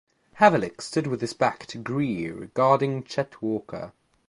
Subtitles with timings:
[0.39, 3.93] Havlicek stood with his back to Greer, guarding Chet Walker.